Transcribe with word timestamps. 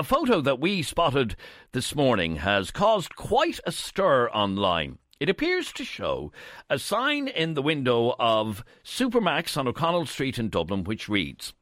a 0.00 0.02
photo 0.02 0.40
that 0.40 0.58
we 0.58 0.82
spotted 0.82 1.36
this 1.72 1.94
morning 1.94 2.36
has 2.36 2.70
caused 2.70 3.14
quite 3.16 3.60
a 3.66 3.70
stir 3.70 4.30
online. 4.30 4.96
It 5.20 5.28
appears 5.28 5.74
to 5.74 5.84
show 5.84 6.32
a 6.70 6.78
sign 6.78 7.28
in 7.28 7.52
the 7.52 7.60
window 7.60 8.14
of 8.18 8.64
Supermac's 8.82 9.58
on 9.58 9.68
O'Connell 9.68 10.06
Street 10.06 10.38
in 10.38 10.48
Dublin 10.48 10.84
which 10.84 11.10
reads 11.10 11.52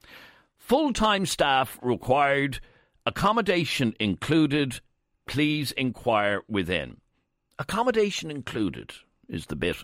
Full 0.57 0.93
time 0.93 1.27
staff 1.27 1.81
required, 1.83 2.61
accommodation 3.05 3.93
included, 3.99 4.79
please 5.27 5.73
inquire 5.73 6.43
within. 6.47 6.99
Accommodation 7.59 8.31
included 8.31 8.93
is 9.29 9.47
the 9.47 9.57
bit 9.57 9.79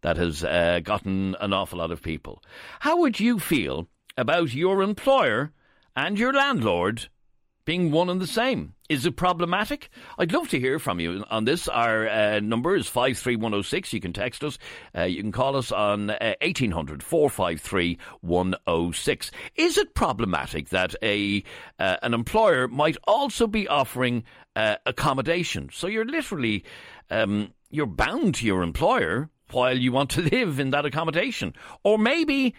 that 0.00 0.16
has 0.16 0.42
uh, 0.42 0.80
gotten 0.82 1.36
an 1.40 1.52
awful 1.52 1.78
lot 1.78 1.92
of 1.92 2.02
people. 2.02 2.42
How 2.80 2.96
would 2.98 3.20
you 3.20 3.38
feel 3.38 3.86
about 4.18 4.52
your 4.52 4.82
employer 4.82 5.52
and 5.94 6.18
your 6.18 6.32
landlord 6.32 7.08
being 7.70 7.92
one 7.92 8.10
and 8.10 8.20
the 8.20 8.26
same? 8.26 8.74
Is 8.88 9.06
it 9.06 9.14
problematic? 9.14 9.90
I'd 10.18 10.32
love 10.32 10.48
to 10.48 10.58
hear 10.58 10.80
from 10.80 10.98
you 10.98 11.24
on 11.30 11.44
this. 11.44 11.68
Our 11.68 12.08
uh, 12.08 12.40
number 12.40 12.74
is 12.74 12.88
53106. 12.88 13.92
You 13.92 14.00
can 14.00 14.12
text 14.12 14.42
us. 14.42 14.58
Uh, 14.92 15.02
you 15.02 15.22
can 15.22 15.30
call 15.30 15.54
us 15.54 15.70
on 15.70 16.10
uh, 16.10 16.34
1800 16.42 17.00
453 17.00 17.96
106. 18.22 19.30
Is 19.54 19.78
it 19.78 19.94
problematic 19.94 20.70
that 20.70 20.96
a 21.00 21.44
uh, 21.78 21.98
an 22.02 22.12
employer 22.12 22.66
might 22.66 22.96
also 23.06 23.46
be 23.46 23.68
offering 23.68 24.24
uh, 24.56 24.74
accommodation? 24.84 25.70
So 25.72 25.86
you're 25.86 26.04
literally 26.04 26.64
um, 27.08 27.54
you're 27.70 27.86
bound 27.86 28.34
to 28.34 28.46
your 28.46 28.64
employer 28.64 29.30
while 29.52 29.78
you 29.78 29.92
want 29.92 30.10
to 30.10 30.22
live 30.32 30.58
in 30.58 30.70
that 30.70 30.86
accommodation. 30.86 31.54
Or 31.84 31.98
maybe 31.98 32.56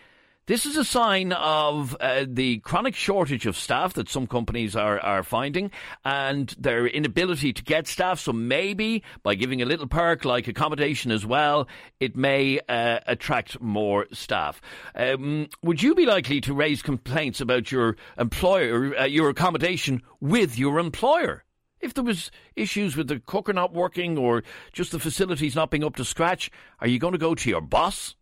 this 0.48 0.66
is 0.66 0.76
a 0.76 0.84
sign 0.84 1.34
of 1.34 1.95
uh, 2.00 2.26
the 2.27 2.58
chronic 2.59 2.95
shortage 2.95 3.45
of 3.45 3.55
staff 3.55 3.94
that 3.94 4.09
some 4.09 4.27
companies 4.27 4.76
are, 4.76 5.00
are 5.00 5.23
finding 5.23 5.72
and 6.04 6.55
their 6.58 6.88
inability 6.88 7.54
to 7.54 7.64
get 7.64 7.88
staff. 7.88 8.20
So 8.20 8.34
maybe 8.34 9.04
by 9.23 9.36
giving 9.36 9.62
a 9.62 9.66
little 9.66 9.88
perk 9.88 10.25
like 10.25 10.47
accommodation 10.47 11.12
as 11.12 11.25
well, 11.25 11.67
it 12.00 12.16
may 12.16 12.59
uh, 12.67 13.00
attract 13.06 13.62
more 13.62 14.08
staff. 14.12 14.62
Um, 14.95 15.47
would 15.62 15.81
you 15.84 15.94
be 15.95 16.06
likely 16.06 16.42
to 16.42 16.53
raise 16.53 16.81
complaints 16.81 17.39
about 17.39 17.72
your 17.72 17.95
employer, 18.17 18.97
uh, 19.00 19.06
your 19.06 19.30
accommodation 19.30 20.02
with 20.19 20.58
your 20.58 20.80
employer? 20.80 21.44
If 21.80 21.94
there 21.94 22.03
was 22.03 22.31
issues 22.56 22.95
with 22.95 23.08
the 23.08 23.19
cooker 23.19 23.53
not 23.53 23.73
working 23.73 24.17
or 24.17 24.44
just 24.72 24.92
the 24.92 25.00
facilities 25.00 25.56
not 25.56 25.72
being 25.72 25.84
up 25.84 25.95
to 25.95 26.06
scratch, 26.06 26.52
are 26.80 26.88
you 26.88 27.00
going 27.00 27.14
to 27.14 27.17
go 27.17 27.36
to 27.36 27.50
your 27.50 27.62
boss? 27.62 28.16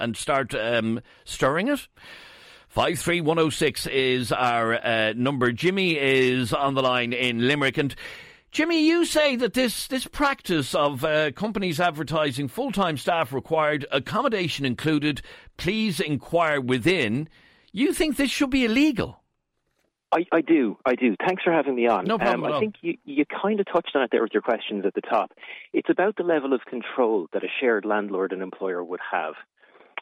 And 0.00 0.16
start 0.16 0.54
um, 0.54 1.00
stirring 1.24 1.68
it. 1.68 1.88
53106 2.68 3.86
is 3.88 4.32
our 4.32 4.74
uh, 4.74 5.12
number. 5.16 5.50
Jimmy 5.50 5.98
is 5.98 6.52
on 6.52 6.74
the 6.74 6.82
line 6.82 7.12
in 7.12 7.48
Limerick. 7.48 7.78
And 7.78 7.94
Jimmy, 8.52 8.86
you 8.86 9.04
say 9.04 9.36
that 9.36 9.54
this, 9.54 9.88
this 9.88 10.06
practice 10.06 10.74
of 10.74 11.04
uh, 11.04 11.32
companies 11.32 11.80
advertising 11.80 12.48
full 12.48 12.70
time 12.70 12.96
staff 12.96 13.32
required, 13.32 13.86
accommodation 13.90 14.64
included, 14.64 15.20
please 15.56 16.00
inquire 16.00 16.60
within, 16.60 17.28
you 17.72 17.92
think 17.92 18.16
this 18.16 18.30
should 18.30 18.50
be 18.50 18.64
illegal? 18.64 19.20
I, 20.12 20.24
I 20.32 20.40
do, 20.40 20.76
I 20.84 20.96
do. 20.96 21.14
Thanks 21.24 21.44
for 21.44 21.52
having 21.52 21.76
me 21.76 21.86
on. 21.86 22.04
No 22.04 22.18
problem. 22.18 22.50
Um, 22.50 22.56
I 22.56 22.60
think 22.60 22.74
you, 22.80 22.96
you 23.04 23.24
kind 23.24 23.60
of 23.60 23.66
touched 23.66 23.92
on 23.94 24.02
it 24.02 24.10
there 24.10 24.22
with 24.22 24.32
your 24.32 24.42
questions 24.42 24.84
at 24.84 24.94
the 24.94 25.00
top. 25.00 25.32
It's 25.72 25.88
about 25.88 26.16
the 26.16 26.24
level 26.24 26.52
of 26.52 26.62
control 26.66 27.28
that 27.32 27.44
a 27.44 27.48
shared 27.60 27.84
landlord 27.84 28.32
and 28.32 28.42
employer 28.42 28.82
would 28.82 29.00
have. 29.12 29.34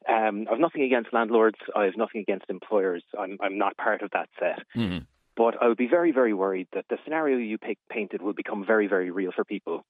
Um, 0.07 0.47
I've 0.51 0.59
nothing 0.59 0.83
against 0.83 1.13
landlords. 1.13 1.59
I 1.75 1.85
have 1.85 1.97
nothing 1.97 2.21
against 2.21 2.47
employers. 2.49 3.03
I'm, 3.19 3.39
I'm 3.41 3.59
not 3.59 3.77
part 3.77 4.03
of 4.03 4.11
that 4.13 4.29
set. 4.39 4.65
Mm-hmm. 4.77 5.05
But 5.37 5.63
I 5.63 5.69
would 5.69 5.79
be 5.79 5.89
very, 5.89 6.13
very 6.13 6.35
worried 6.35 6.69
that 6.73 6.87
the 6.91 6.99
scenario 7.05 7.39
you 7.39 7.59
painted 7.91 8.23
will 8.23 8.33
become 8.33 8.67
very, 8.67 8.89
very 8.89 9.11
real 9.11 9.31
for 9.35 9.45
people 9.45 9.85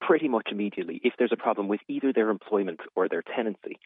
pretty 0.00 0.28
much 0.28 0.48
immediately 0.50 1.00
if 1.04 1.14
there's 1.18 1.32
a 1.32 1.36
problem 1.36 1.68
with 1.68 1.80
either 1.88 2.12
their 2.12 2.30
employment 2.30 2.80
or 2.96 3.08
their 3.08 3.22
tenancy. 3.34 3.78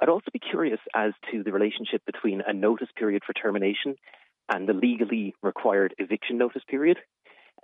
I'd 0.00 0.08
also 0.08 0.30
be 0.32 0.38
curious 0.38 0.80
as 0.94 1.12
to 1.32 1.42
the 1.42 1.52
relationship 1.52 2.02
between 2.06 2.42
a 2.46 2.52
notice 2.52 2.88
period 2.96 3.22
for 3.26 3.32
termination 3.32 3.96
and 4.48 4.68
the 4.68 4.72
legally 4.72 5.34
required 5.42 5.94
eviction 5.98 6.38
notice 6.38 6.62
period. 6.68 6.98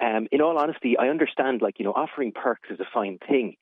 Um, 0.03 0.28
in 0.33 0.41
all 0.41 0.59
honesty, 0.59 0.97
I 0.99 1.09
understand, 1.09 1.61
like, 1.61 1.78
you 1.78 1.84
know, 1.84 1.93
offering 1.93 2.33
perks 2.33 2.71
is 2.71 2.81
a 2.81 2.87
fine 2.93 3.19
thing. 3.28 3.56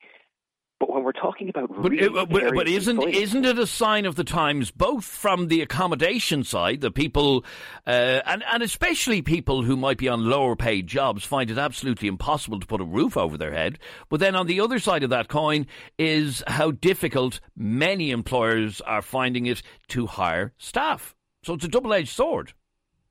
But 0.79 0.93
when 0.93 1.03
we're 1.03 1.11
talking 1.11 1.49
about 1.49 1.69
but, 1.69 1.91
really 1.91 2.07
but, 2.07 2.29
but, 2.29 2.67
isn't 2.67 3.03
isn't 3.03 3.45
it 3.45 3.59
a 3.59 3.67
sign 3.67 4.05
of 4.05 4.15
the 4.15 4.23
times, 4.23 4.71
both 4.71 5.03
from 5.03 5.49
the 5.49 5.61
accommodation 5.61 6.45
side, 6.45 6.79
the 6.79 6.89
people, 6.89 7.43
uh, 7.85 8.21
and 8.25 8.43
and 8.49 8.63
especially 8.63 9.21
people 9.21 9.63
who 9.63 9.75
might 9.75 9.97
be 9.97 10.07
on 10.07 10.29
lower 10.29 10.55
paid 10.55 10.87
jobs 10.87 11.25
find 11.25 11.51
it 11.51 11.57
absolutely 11.57 12.07
impossible 12.07 12.61
to 12.61 12.65
put 12.65 12.79
a 12.79 12.85
roof 12.85 13.17
over 13.17 13.37
their 13.37 13.51
head. 13.51 13.77
But 14.07 14.21
then 14.21 14.37
on 14.37 14.47
the 14.47 14.61
other 14.61 14.79
side 14.79 15.03
of 15.03 15.09
that 15.09 15.27
coin 15.27 15.67
is 15.97 16.43
how 16.47 16.71
difficult 16.71 17.41
many 17.57 18.11
employers 18.11 18.79
are 18.81 19.01
finding 19.01 19.47
it 19.47 19.61
to 19.89 20.07
hire 20.07 20.53
staff. 20.57 21.13
So 21.43 21.55
it's 21.55 21.65
a 21.65 21.69
double 21.69 21.93
edged 21.93 22.09
sword. 22.09 22.53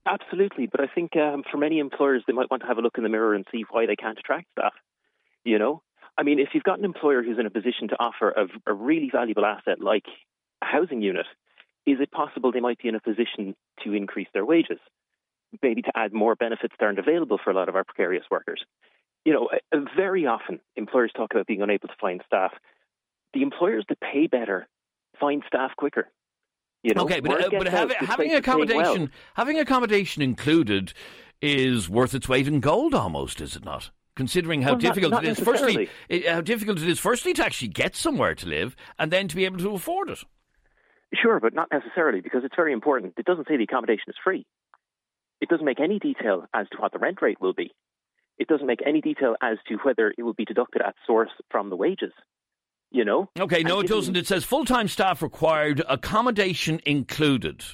Absolutely, 0.07 0.67
but 0.67 0.81
I 0.81 0.87
think 0.87 1.17
um, 1.17 1.43
for 1.51 1.59
many 1.59 1.81
employers, 1.81 2.23
they 2.27 2.33
might 2.33 2.51
want 2.51 2.63
to 2.63 2.67
have 2.67 2.79
a 2.79 2.81
look 2.81 2.97
in 2.97 3.03
the 3.03 3.11
mirror 3.11 3.35
and 3.35 3.45
see 3.53 3.65
why 3.71 3.85
they 3.85 3.97
can't 3.97 4.19
attract 4.19 4.47
staff. 4.53 4.73
You 5.45 5.59
know, 5.59 5.83
I 6.19 6.25
mean, 6.25 6.41
if 6.41 6.49
you've 6.53 6.65
got 6.65 6.81
an 6.81 6.85
employer 6.85 7.23
who's 7.23 7.39
in 7.39 7.47
a 7.47 7.51
position 7.51 7.89
to 7.89 7.97
offer 8.01 8.31
a, 8.31 8.49
a 8.71 8.75
really 8.75 9.09
valuable 9.11 9.47
asset 9.47 9.81
like 9.81 10.05
a 10.61 10.67
housing 10.67 11.01
unit, 11.01 11.27
is 11.87 11.99
it 12.01 12.11
possible 12.11 12.51
they 12.51 12.61
might 12.61 12.79
be 12.79 12.89
in 12.89 12.97
a 12.97 13.01
position 13.01 13.55
to 13.85 13.93
increase 13.95 14.27
their 14.35 14.45
wages? 14.45 14.81
Maybe 15.63 15.81
to 15.83 15.93
add 15.95 16.13
more 16.13 16.35
benefits 16.35 16.75
that 16.79 16.85
aren't 16.85 16.99
available 16.99 17.39
for 17.43 17.51
a 17.51 17.55
lot 17.55 17.69
of 17.69 17.77
our 17.77 17.85
precarious 17.85 18.25
workers. 18.31 18.63
You 19.25 19.33
know, 19.33 19.49
very 19.97 20.27
often 20.27 20.61
employers 20.77 21.13
talk 21.17 21.33
about 21.33 21.47
being 21.47 21.63
unable 21.63 21.89
to 21.89 21.95
find 22.01 22.21
staff. 22.27 22.53
The 23.33 23.43
employers 23.43 23.85
that 23.89 24.01
pay 24.01 24.27
better 24.27 24.69
find 25.21 25.43
staff 25.47 25.71
quicker. 25.77 26.09
You 26.83 26.95
know, 26.95 27.03
okay, 27.03 27.21
but, 27.21 27.45
uh, 27.45 27.51
but 27.51 27.69
having, 27.69 27.97
having 28.01 28.35
accommodation, 28.35 29.01
well. 29.01 29.09
having 29.35 29.59
accommodation 29.59 30.23
included, 30.23 30.93
is 31.41 31.89
worth 31.89 32.15
its 32.15 32.29
weight 32.29 32.49
in 32.49 32.61
gold, 32.61 32.95
almost, 32.95 33.41
is 33.41 33.57
it 33.57 33.65
not? 33.65 33.91
Considering 34.19 34.63
how 34.63 34.73
well, 34.73 34.81
difficult 34.81 35.13
not, 35.13 35.23
not 35.23 35.31
it 35.31 35.39
is. 35.39 35.45
Firstly, 35.45 35.89
how 36.27 36.41
difficult 36.41 36.83
it 36.83 36.89
is. 36.89 36.99
Firstly, 36.99 37.33
to 37.35 37.45
actually 37.47 37.69
get 37.69 37.95
somewhere 37.95 38.35
to 38.35 38.47
live, 38.47 38.75
and 38.99 39.13
then 39.13 39.29
to 39.29 39.37
be 39.37 39.45
able 39.45 39.59
to 39.59 39.71
afford 39.71 40.11
it. 40.11 40.19
Sure, 41.15 41.39
but 41.41 41.55
not 41.55 41.69
necessarily 41.73 42.21
because 42.21 42.43
it's 42.45 42.57
very 42.57 42.73
important. 42.73 43.15
It 43.17 43.25
doesn't 43.25 43.47
say 43.47 43.57
the 43.57 43.63
accommodation 43.63 44.09
is 44.09 44.17
free. 44.23 44.45
It 45.41 45.49
doesn't 45.49 45.65
make 45.65 45.79
any 45.81 46.01
detail 46.01 46.47
as 46.53 46.67
to 46.73 46.79
what 46.79 46.93
the 46.93 46.99
rent 46.99 47.23
rate 47.23 47.41
will 47.41 47.55
be. 47.55 47.71
It 48.39 48.49
doesn't 48.49 48.67
make 48.67 48.81
any 48.85 49.01
detail 49.01 49.37
as 49.41 49.57
to 49.69 49.77
whether 49.85 50.13
it 50.19 50.23
will 50.23 50.35
be 50.35 50.45
deducted 50.45 50.83
at 50.83 50.97
source 51.07 51.31
from 51.51 51.71
the 51.71 51.77
wages. 51.77 52.13
You 52.91 53.05
know? 53.05 53.31
Okay, 53.39 53.63
no, 53.63 53.81
and 53.81 53.89
it 53.89 53.93
doesn't. 53.93 54.17
It 54.17 54.27
says 54.27 54.45
full 54.45 54.65
time 54.65 54.89
staff 54.89 55.23
required, 55.23 55.83
accommodation 55.89 56.81
included. 56.85 57.65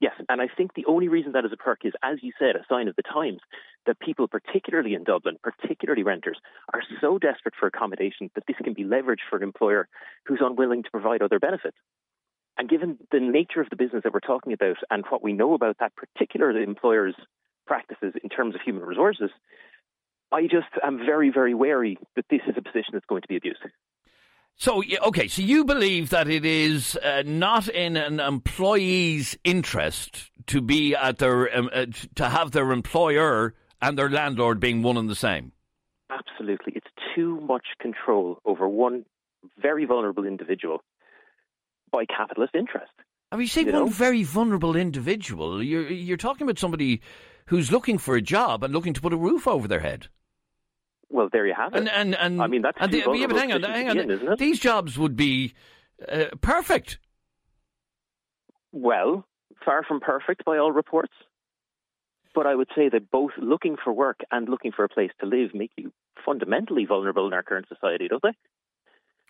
Yes, 0.00 0.14
and 0.28 0.40
I 0.40 0.48
think 0.56 0.74
the 0.74 0.86
only 0.86 1.08
reason 1.08 1.32
that 1.32 1.44
is 1.44 1.52
a 1.52 1.56
perk 1.56 1.80
is, 1.84 1.92
as 2.02 2.18
you 2.22 2.32
said, 2.38 2.56
a 2.56 2.64
sign 2.70 2.88
of 2.88 2.96
the 2.96 3.02
times 3.02 3.40
that 3.86 4.00
people, 4.00 4.28
particularly 4.28 4.94
in 4.94 5.04
Dublin, 5.04 5.36
particularly 5.42 6.02
renters, 6.02 6.38
are 6.72 6.82
so 7.00 7.18
desperate 7.18 7.54
for 7.58 7.66
accommodation 7.66 8.30
that 8.34 8.44
this 8.46 8.56
can 8.62 8.74
be 8.74 8.84
leveraged 8.84 9.26
for 9.28 9.36
an 9.36 9.42
employer 9.42 9.88
who's 10.26 10.40
unwilling 10.42 10.82
to 10.82 10.90
provide 10.90 11.22
other 11.22 11.38
benefits. 11.38 11.76
And 12.56 12.68
given 12.68 12.98
the 13.10 13.20
nature 13.20 13.60
of 13.60 13.70
the 13.70 13.76
business 13.76 14.02
that 14.04 14.12
we're 14.12 14.20
talking 14.20 14.52
about 14.52 14.76
and 14.90 15.04
what 15.08 15.22
we 15.22 15.32
know 15.32 15.54
about 15.54 15.78
that 15.80 15.92
particular 15.96 16.50
employer's 16.50 17.16
practices 17.66 18.14
in 18.22 18.28
terms 18.28 18.54
of 18.54 18.60
human 18.60 18.84
resources, 18.84 19.30
I 20.30 20.42
just 20.42 20.68
am 20.82 20.98
very, 20.98 21.30
very 21.30 21.54
wary 21.54 21.98
that 22.16 22.26
this 22.30 22.40
is 22.48 22.54
a 22.56 22.62
position 22.62 22.90
that's 22.92 23.06
going 23.06 23.22
to 23.22 23.28
be 23.28 23.36
abused. 23.36 23.60
So, 24.56 24.82
okay, 25.06 25.26
so 25.26 25.42
you 25.42 25.64
believe 25.64 26.10
that 26.10 26.28
it 26.28 26.44
is 26.44 26.96
uh, 26.96 27.24
not 27.26 27.68
in 27.68 27.96
an 27.96 28.20
employee's 28.20 29.36
interest 29.42 30.30
to 30.46 30.60
be 30.60 30.94
at 30.94 31.18
their, 31.18 31.56
um, 31.56 31.70
uh, 31.72 31.86
to 32.14 32.28
have 32.28 32.52
their 32.52 32.70
employer 32.70 33.54
and 33.84 33.98
their 33.98 34.10
landlord 34.10 34.60
being 34.60 34.82
one 34.82 34.96
and 34.96 35.08
the 35.08 35.14
same? 35.14 35.52
Absolutely. 36.10 36.72
It's 36.74 36.86
too 37.14 37.40
much 37.40 37.66
control 37.80 38.38
over 38.44 38.68
one 38.68 39.04
very 39.60 39.84
vulnerable 39.84 40.24
individual 40.24 40.82
by 41.92 42.04
capitalist 42.06 42.54
interest. 42.54 42.92
I 43.30 43.36
mean, 43.36 43.42
you 43.42 43.48
say 43.48 43.60
you 43.62 43.72
one 43.72 43.74
know? 43.74 43.86
very 43.86 44.22
vulnerable 44.22 44.76
individual. 44.76 45.62
You're, 45.62 45.88
you're 45.88 46.16
talking 46.16 46.46
about 46.46 46.58
somebody 46.58 47.02
who's 47.46 47.70
looking 47.70 47.98
for 47.98 48.16
a 48.16 48.22
job 48.22 48.64
and 48.64 48.72
looking 48.72 48.94
to 48.94 49.00
put 49.00 49.12
a 49.12 49.16
roof 49.16 49.46
over 49.46 49.68
their 49.68 49.80
head. 49.80 50.08
Well, 51.10 51.28
there 51.30 51.46
you 51.46 51.54
have 51.56 51.74
it. 51.74 51.78
And, 51.78 51.88
and, 51.88 52.14
and 52.14 52.42
I 52.42 52.46
mean, 52.46 52.62
that's 52.62 52.78
and 52.80 52.92
the, 52.92 52.98
yeah, 52.98 53.26
but 53.26 53.36
hang 53.36 53.52
on, 53.52 53.62
hang 53.62 53.90
on. 53.90 53.98
In, 53.98 54.34
These 54.38 54.58
jobs 54.58 54.98
would 54.98 55.14
be 55.14 55.54
uh, 56.10 56.26
perfect. 56.40 56.98
Well, 58.72 59.24
far 59.64 59.84
from 59.84 60.00
perfect 60.00 60.44
by 60.44 60.58
all 60.58 60.72
reports. 60.72 61.12
But 62.34 62.46
I 62.46 62.54
would 62.54 62.68
say 62.76 62.88
that 62.88 63.10
both 63.10 63.30
looking 63.38 63.76
for 63.82 63.92
work 63.92 64.20
and 64.30 64.48
looking 64.48 64.72
for 64.72 64.84
a 64.84 64.88
place 64.88 65.12
to 65.20 65.26
live 65.26 65.54
make 65.54 65.70
you 65.76 65.92
fundamentally 66.24 66.84
vulnerable 66.84 67.26
in 67.26 67.32
our 67.32 67.42
current 67.42 67.66
society, 67.68 68.08
don't 68.08 68.22
they? 68.22 68.32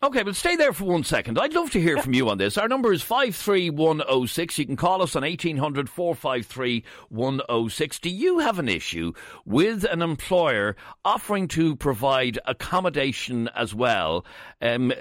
Okay, 0.04 0.22
but 0.22 0.36
stay 0.36 0.54
there 0.54 0.74
for 0.74 0.84
one 0.84 1.02
second. 1.02 1.38
I'd 1.38 1.54
love 1.54 1.70
to 1.70 1.80
hear 1.80 1.96
from 1.96 2.12
you 2.12 2.28
on 2.28 2.36
this. 2.36 2.58
Our 2.58 2.68
number 2.68 2.92
is 2.92 3.00
53106. 3.00 4.58
You 4.58 4.66
can 4.66 4.76
call 4.76 5.00
us 5.00 5.16
on 5.16 5.22
1800 5.22 5.88
453 5.88 6.84
106. 7.08 7.98
Do 8.00 8.10
you 8.10 8.40
have 8.40 8.58
an 8.58 8.68
issue 8.68 9.14
with 9.46 9.84
an 9.84 10.02
employer 10.02 10.76
offering 11.06 11.48
to 11.48 11.74
provide 11.74 12.38
accommodation 12.44 13.48
as 13.56 13.74
well? 13.74 14.26
Um, 14.60 14.92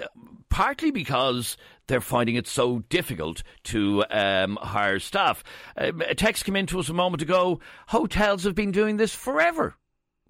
partly 0.48 0.90
because 0.90 1.58
they're 1.86 2.00
finding 2.00 2.36
it 2.36 2.46
so 2.46 2.78
difficult 2.88 3.42
to 3.64 4.06
um, 4.10 4.56
hire 4.62 5.00
staff. 5.00 5.44
Um, 5.76 6.00
a 6.00 6.14
text 6.14 6.46
came 6.46 6.56
in 6.56 6.64
to 6.68 6.80
us 6.80 6.88
a 6.88 6.94
moment 6.94 7.20
ago. 7.20 7.60
Hotels 7.88 8.44
have 8.44 8.54
been 8.54 8.72
doing 8.72 8.96
this 8.96 9.14
forever. 9.14 9.76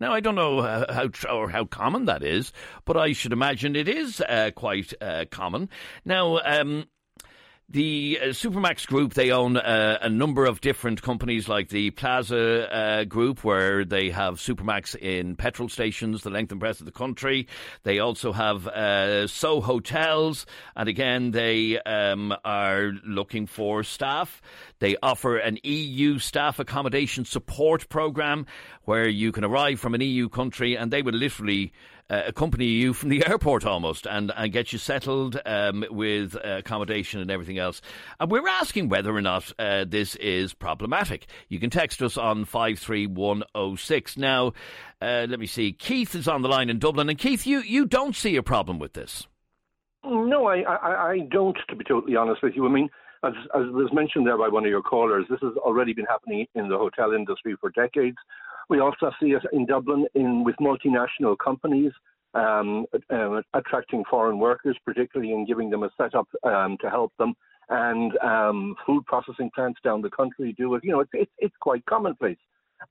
Now, 0.00 0.12
I 0.12 0.20
don't 0.20 0.34
know 0.34 0.60
how, 0.60 0.86
how, 0.88 1.32
or 1.32 1.48
how 1.50 1.64
common 1.64 2.06
that 2.06 2.22
is, 2.22 2.52
but 2.84 2.96
I 2.96 3.12
should 3.12 3.32
imagine 3.32 3.76
it 3.76 3.88
is 3.88 4.20
uh, 4.20 4.50
quite 4.54 4.92
uh, 5.00 5.24
common. 5.30 5.68
Now, 6.04 6.40
um, 6.44 6.86
the 7.68 8.18
uh, 8.20 8.26
Supermac's 8.26 8.84
Group, 8.84 9.14
they 9.14 9.30
own 9.30 9.56
uh, 9.56 9.98
a 10.02 10.08
number 10.10 10.44
of 10.44 10.60
different 10.60 11.00
companies 11.00 11.48
like 11.48 11.70
the 11.70 11.90
Plaza 11.90 12.72
uh, 12.72 13.04
Group, 13.04 13.42
where 13.42 13.84
they 13.84 14.10
have 14.10 14.34
Supermac's 14.34 14.94
in 14.94 15.34
petrol 15.34 15.68
stations 15.68 16.22
the 16.22 16.30
length 16.30 16.50
and 16.50 16.60
breadth 16.60 16.80
of 16.80 16.86
the 16.86 16.92
country. 16.92 17.48
They 17.82 18.00
also 18.00 18.32
have 18.32 18.66
uh, 18.66 19.26
So 19.28 19.62
Hotels, 19.62 20.44
and 20.76 20.88
again, 20.88 21.30
they 21.30 21.80
um, 21.80 22.34
are 22.44 22.92
looking 23.04 23.46
for 23.46 23.82
staff. 23.82 24.42
They 24.80 24.96
offer 25.02 25.38
an 25.38 25.58
EU 25.62 26.18
staff 26.18 26.58
accommodation 26.58 27.24
support 27.24 27.88
program 27.88 28.46
where 28.82 29.08
you 29.08 29.32
can 29.32 29.44
arrive 29.44 29.80
from 29.80 29.94
an 29.94 30.02
EU 30.02 30.28
country 30.28 30.76
and 30.76 30.90
they 30.90 31.00
will 31.00 31.14
literally 31.14 31.72
uh, 32.10 32.22
accompany 32.26 32.66
you 32.66 32.92
from 32.92 33.08
the 33.08 33.26
airport 33.28 33.64
almost 33.64 34.06
and, 34.06 34.32
and 34.36 34.52
get 34.52 34.72
you 34.72 34.78
settled 34.78 35.40
um, 35.46 35.84
with 35.90 36.36
uh, 36.36 36.56
accommodation 36.58 37.20
and 37.20 37.30
everything 37.30 37.58
else. 37.58 37.80
And 38.20 38.30
we're 38.30 38.48
asking 38.48 38.88
whether 38.88 39.14
or 39.14 39.22
not 39.22 39.52
uh, 39.58 39.84
this 39.86 40.16
is 40.16 40.54
problematic. 40.54 41.26
You 41.48 41.58
can 41.58 41.70
text 41.70 42.02
us 42.02 42.16
on 42.16 42.44
53106. 42.44 44.16
Now, 44.16 44.52
uh, 45.00 45.26
let 45.28 45.38
me 45.38 45.46
see. 45.46 45.72
Keith 45.72 46.14
is 46.14 46.28
on 46.28 46.42
the 46.42 46.48
line 46.48 46.70
in 46.70 46.78
Dublin. 46.78 47.08
And 47.08 47.18
Keith, 47.18 47.46
you, 47.46 47.60
you 47.60 47.86
don't 47.86 48.14
see 48.14 48.36
a 48.36 48.42
problem 48.42 48.78
with 48.78 48.92
this. 48.92 49.26
No, 50.04 50.46
I, 50.46 50.60
I, 50.60 51.10
I 51.12 51.18
don't, 51.30 51.56
to 51.68 51.76
be 51.76 51.84
totally 51.84 52.16
honest 52.16 52.42
with 52.42 52.54
you. 52.54 52.66
I 52.66 52.70
mean, 52.70 52.90
as, 53.24 53.32
as 53.54 53.62
was 53.72 53.90
mentioned 53.92 54.26
there 54.26 54.36
by 54.36 54.48
one 54.48 54.64
of 54.64 54.70
your 54.70 54.82
callers, 54.82 55.24
this 55.30 55.40
has 55.40 55.56
already 55.56 55.94
been 55.94 56.04
happening 56.04 56.46
in 56.54 56.68
the 56.68 56.76
hotel 56.76 57.12
industry 57.12 57.56
for 57.58 57.70
decades. 57.70 58.18
We 58.68 58.80
also 58.80 59.10
see 59.20 59.32
it 59.32 59.42
in 59.52 59.66
Dublin 59.66 60.06
in 60.14 60.44
with 60.44 60.56
multinational 60.56 61.36
companies 61.42 61.92
um, 62.34 62.86
uh, 63.12 63.42
attracting 63.54 64.04
foreign 64.10 64.38
workers, 64.38 64.76
particularly 64.84 65.32
in 65.32 65.46
giving 65.46 65.70
them 65.70 65.82
a 65.82 65.90
setup 65.96 66.28
um, 66.44 66.76
to 66.80 66.90
help 66.90 67.12
them. 67.18 67.34
And 67.68 68.16
um, 68.18 68.74
food 68.86 69.06
processing 69.06 69.50
plants 69.54 69.80
down 69.82 70.02
the 70.02 70.10
country 70.10 70.54
do 70.58 70.74
it. 70.74 70.84
You 70.84 70.92
know, 70.92 71.00
it's 71.00 71.10
it's, 71.14 71.32
it's 71.38 71.54
quite 71.60 71.84
commonplace. 71.86 72.36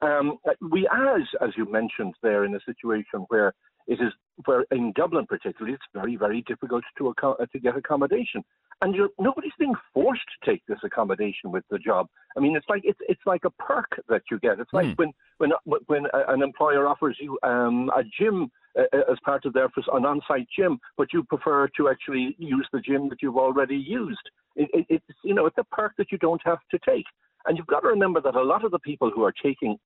Um, 0.02 0.38
we, 0.72 0.88
as 0.88 1.22
as 1.42 1.50
you 1.58 1.72
mentioned, 1.72 2.16
there 2.24 2.46
in 2.46 2.56
a 2.56 2.60
situation 2.66 3.26
where 3.28 3.54
it 3.86 4.00
is 4.00 4.14
where 4.46 4.66
in 4.72 4.94
Dublin 4.96 5.28
particularly, 5.28 5.76
it's 5.76 5.84
very 5.94 6.16
very 6.16 6.44
difficult 6.48 6.84
to 6.98 7.14
to 7.52 7.60
get 7.60 7.78
accommodation 7.78 8.44
and 8.84 9.10
nobody's 9.18 9.52
being 9.58 9.74
forced 9.94 10.22
to 10.44 10.52
take 10.52 10.62
this 10.68 10.80
accommodation 10.84 11.52
with 11.52 11.64
the 11.70 11.80
job. 11.80 12.08
I 12.36 12.42
mean, 12.42 12.56
it's 12.56 12.68
like 12.68 12.82
it's 12.84 13.00
it's 13.08 13.22
like 13.26 13.46
a 13.46 13.50
perk 13.52 14.02
that 14.10 14.24
you 14.30 14.40
get. 14.40 14.60
It's 14.60 14.74
like 14.74 14.88
mm. 14.88 14.98
when 14.98 15.14
when 15.38 15.52
when 15.88 16.06
an 16.14 16.42
employer 16.42 16.88
offers 16.88 17.18
you 17.20 17.40
um, 17.44 17.90
a 17.96 18.04
gym 18.04 18.52
uh, 18.78 18.84
uh, 18.94 19.12
as 19.12 19.18
part 19.24 19.46
of 19.46 19.54
their 19.54 19.70
an 19.94 20.06
on-site 20.06 20.48
gym, 20.58 20.80
but 20.98 21.14
you 21.14 21.24
prefer 21.24 21.70
to 21.78 21.90
actually 21.90 22.36
use 22.38 22.68
the 22.74 22.82
gym 22.82 23.08
that 23.10 23.22
you've 23.22 23.38
already 23.38 23.78
used. 23.78 24.30
It, 24.56 24.70
it, 24.74 24.86
it's 24.90 25.20
you 25.24 25.34
know 25.34 25.46
it's 25.46 25.58
a 25.58 25.64
perk 25.64 25.94
that 25.98 26.12
you 26.12 26.18
don't 26.18 26.42
have 26.44 26.60
to 26.72 26.80
take, 26.86 27.06
and 27.46 27.58
you've 27.58 27.68
got 27.68 27.82
to 27.82 27.88
remember 27.88 28.20
that 28.22 28.36
a 28.36 28.44
lot 28.44 28.66
of 28.66 28.72
the 28.72 28.80
people 28.80 29.12
who 29.14 29.24
are 29.24 29.34
taking 29.44 29.78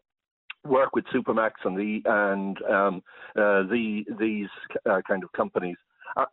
work 0.65 0.95
with 0.95 1.05
Supermac's 1.13 1.61
and 1.63 1.77
the 1.77 2.01
and 2.05 2.61
um, 2.63 3.03
uh, 3.35 3.63
the 3.63 4.03
these 4.19 4.49
uh, 4.89 5.01
kind 5.07 5.23
of 5.23 5.31
companies 5.33 5.77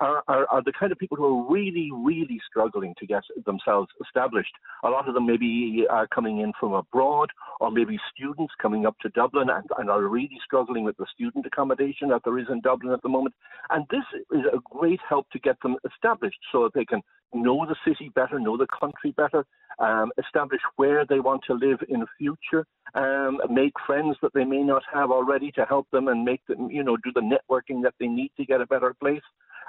are, 0.00 0.22
are, 0.28 0.46
are 0.50 0.62
the 0.62 0.72
kind 0.78 0.92
of 0.92 0.98
people 0.98 1.16
who 1.16 1.25
are 1.25 1.52
really, 1.52 1.90
really 1.92 2.40
struggling 2.48 2.94
to 2.98 3.06
get 3.06 3.22
themselves 3.44 3.88
established. 4.04 4.52
A 4.84 4.88
lot 4.88 5.08
of 5.08 5.14
them 5.14 5.26
maybe 5.26 5.84
are 5.90 6.06
coming 6.06 6.40
in 6.40 6.52
from 6.58 6.72
abroad, 6.72 7.28
or 7.60 7.70
maybe 7.70 7.98
students 8.14 8.54
coming 8.60 8.86
up 8.86 8.96
to 9.00 9.08
Dublin 9.10 9.48
and, 9.50 9.69
and 9.78 9.90
are 9.90 10.02
really 10.02 10.38
struggling 10.44 10.84
with 10.84 10.96
the 10.96 11.06
student 11.14 11.46
accommodation 11.46 12.08
that 12.08 12.22
there 12.25 12.38
is 12.38 12.46
in 12.50 12.60
Dublin 12.60 12.92
at 12.92 13.02
the 13.02 13.08
moment. 13.08 13.34
And 13.70 13.84
this 13.90 14.04
is 14.32 14.44
a 14.52 14.58
great 14.70 15.00
help 15.08 15.28
to 15.31 15.38
get 15.38 15.56
them 15.62 15.76
established 15.84 16.38
so 16.50 16.64
that 16.64 16.75
they 16.75 16.84
can 16.84 17.02
know 17.34 17.66
the 17.66 17.76
city 17.87 18.10
better, 18.14 18.38
know 18.38 18.56
the 18.56 18.66
country 18.80 19.12
better, 19.16 19.44
um, 19.78 20.12
establish 20.25 20.60
where 20.76 21.04
they 21.04 21.20
want 21.20 21.42
to 21.46 21.54
live 21.54 21.80
in 21.88 22.00
the 22.00 22.06
future, 22.16 22.64
um, 22.94 23.40
make 23.50 23.72
friends 23.87 24.16
that 24.22 24.32
they 24.34 24.44
may 24.44 24.62
not 24.62 24.82
have 24.92 25.10
already 25.10 25.50
to 25.52 25.64
help 25.64 25.88
them 25.90 26.08
and 26.08 26.25
make 26.25 26.40
them, 26.46 26.70
you 26.70 26.84
know, 26.84 26.96
do 26.98 27.10
the 27.14 27.20
networking 27.20 27.82
that 27.82 27.94
they 27.98 28.06
need 28.06 28.30
to 28.37 28.44
get 28.44 28.60
a 28.60 28.66
better 28.66 28.94
place. 29.00 29.22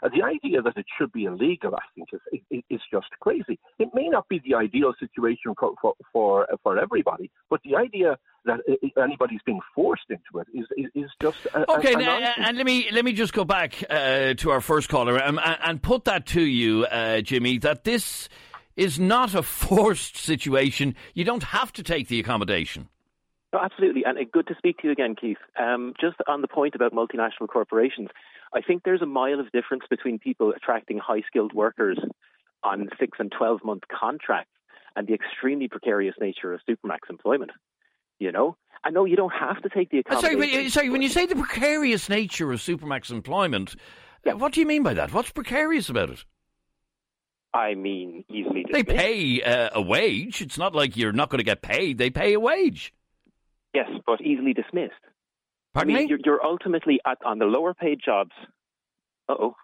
Uh, 0.06 0.10
the 0.16 0.24
idea 0.24 0.62
that 0.62 0.78
it 0.78 0.86
should 0.98 1.12
be 1.12 1.26
illegal, 1.26 1.74
I 1.74 1.82
think, 1.96 2.10
is, 2.32 2.62
is 2.70 2.82
just 2.92 3.08
crazy. 3.22 3.58
It 3.80 3.90
may 3.94 4.08
not 4.08 4.28
be 4.30 4.40
the 4.46 4.56
ideal 4.56 4.94
situation 5.00 5.54
for, 5.60 5.74
for, 5.82 5.96
for, 6.14 6.48
for 6.62 6.80
everybody, 6.80 7.32
but 7.50 7.62
the 7.64 7.76
idea 7.76 8.18
that 8.46 8.60
anybody's 9.02 9.40
being 9.46 9.62
forced 9.74 10.06
into 10.10 10.40
it 10.40 10.48
is 10.54 10.68
is, 10.78 10.92
is 10.94 11.10
just 11.20 11.38
a, 11.56 11.72
okay. 11.72 11.94
A, 11.94 11.98
a 11.98 12.02
and, 12.02 12.46
and 12.46 12.58
let 12.58 12.66
me 12.66 12.88
let 12.92 13.04
me 13.04 13.14
just 13.14 13.34
go 13.34 13.44
back 13.44 13.84
uh, 13.90 14.36
to 14.36 14.52
our 14.52 14.62
first 14.62 14.90
caller 14.90 15.18
and, 15.18 15.40
and 15.44 15.82
put 15.82 16.06
that 16.06 16.28
to 16.28 16.42
you, 16.42 16.86
uh, 16.86 17.22
Jimmy, 17.22 17.58
that 17.60 17.84
this 17.84 18.30
is 18.76 19.00
not 19.00 19.34
a 19.34 19.42
forced 19.66 20.18
situation. 20.18 20.96
You 21.16 21.24
don't 21.24 21.44
have 21.44 21.74
to 21.74 21.84
take 21.84 22.10
the 22.10 22.20
accommodation. 22.20 22.90
No, 23.54 23.62
absolutely, 23.64 24.04
and 24.06 24.20
good 24.32 24.48
to 24.48 24.56
speak 24.58 24.80
to 24.80 24.88
you 24.88 24.92
again, 24.92 25.16
Keith. 25.16 25.38
Um, 25.58 25.94
just 26.00 26.18
on 26.28 26.42
the 26.42 26.48
point 26.48 26.76
about 26.76 26.92
multinational 26.92 27.48
corporations, 27.48 28.10
I 28.56 28.62
think 28.62 28.84
there's 28.84 29.02
a 29.02 29.08
mile 29.08 29.40
of 29.40 29.52
difference 29.52 29.84
between 29.90 30.18
people 30.18 30.54
attracting 30.56 30.98
high 30.98 31.22
skilled 31.28 31.54
workers 31.54 32.00
on 32.64 32.88
six 33.00 33.18
and 33.20 33.32
12 33.32 33.64
month 33.66 33.84
contracts 33.92 34.52
and 34.96 35.08
the 35.08 35.14
extremely 35.14 35.68
precarious 35.68 36.16
nature 36.20 36.54
of 36.54 36.62
Supermac's 36.68 37.10
employment. 37.10 37.52
You 38.18 38.32
know, 38.32 38.56
I 38.84 38.92
know 38.92 39.04
you 39.04 39.18
don't 39.18 39.34
have 39.34 39.62
to 39.64 39.70
take 39.70 39.90
the 39.90 39.98
uh, 39.98 40.04
accommodation. 40.06 40.52
Sorry, 40.52 40.70
sorry, 40.70 40.90
when 40.90 41.02
you 41.02 41.10
say 41.10 41.26
the 41.26 41.36
precarious 41.36 42.08
nature 42.08 42.52
of 42.54 42.60
Supermac's 42.62 43.12
employment, 43.12 43.76
uh, 43.76 43.80
yeah. 44.26 44.34
what 44.34 44.54
do 44.54 44.62
you 44.62 44.66
mean 44.66 44.84
by 44.84 44.94
that? 44.94 45.12
What's 45.12 45.32
precarious 45.32 45.90
about 45.90 46.12
it? 46.12 46.24
I 47.54 47.76
mean, 47.76 48.24
easily 48.30 48.64
dismissed. 48.64 48.88
They 48.88 48.96
pay 48.96 49.42
uh, 49.42 49.70
a 49.74 49.82
wage. 49.82 50.42
It's 50.42 50.58
not 50.58 50.74
like 50.74 50.96
you're 50.96 51.14
not 51.14 51.30
going 51.30 51.40
to 51.40 51.46
get 51.46 51.62
paid. 51.62 51.98
They 51.98 52.10
pay 52.10 52.34
a 52.34 52.40
wage. 52.40 52.94
Yes, 53.74 53.90
but 54.06 54.22
easily 54.22 54.54
dismissed. 54.54 54.94
Pardon 55.76 55.94
I 55.94 56.00
mean, 56.00 56.06
me? 56.06 56.10
You're, 56.10 56.20
you're 56.26 56.46
ultimately 56.46 57.00
at, 57.06 57.20
on 57.24 57.38
the 57.38 57.46
lower 57.46 57.74
paid 57.74 58.00
jobs. 58.04 58.32
oh. 59.30 59.56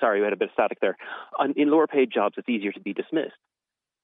Sorry, 0.00 0.20
we 0.20 0.24
had 0.24 0.32
a 0.32 0.36
bit 0.36 0.48
of 0.48 0.54
static 0.54 0.78
there. 0.80 0.96
On, 1.38 1.52
in 1.58 1.70
lower 1.70 1.86
paid 1.86 2.10
jobs, 2.10 2.36
it's 2.38 2.48
easier 2.48 2.72
to 2.72 2.80
be 2.80 2.94
dismissed. 2.94 3.36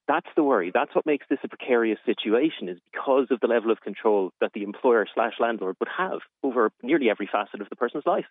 That's 0.07 0.27
the 0.35 0.43
worry. 0.43 0.69
That's 0.71 0.93
what 0.93 1.07
makes 1.07 1.25
this 1.27 1.39
a 1.43 1.47
precarious 1.47 1.97
situation, 2.05 2.69
is 2.69 2.77
because 2.91 3.27
of 3.31 3.39
the 3.39 3.47
level 3.47 3.71
of 3.71 3.81
control 3.81 4.31
that 4.39 4.51
the 4.53 4.61
employer 4.61 5.07
slash 5.11 5.33
landlord 5.39 5.75
would 5.79 5.89
have 5.97 6.19
over 6.43 6.69
nearly 6.83 7.09
every 7.09 7.27
facet 7.29 7.61
of 7.61 7.69
the 7.69 7.75
person's 7.75 8.05
life. 8.05 8.25